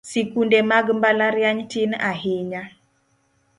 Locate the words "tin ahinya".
1.71-2.61